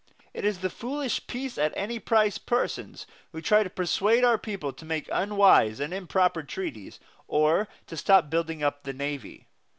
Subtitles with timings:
[0.33, 4.73] It is the foolish, peace at any price persons who try to persuade our people
[4.73, 9.45] to make unwise and improper treaties, or to stop building up the navy.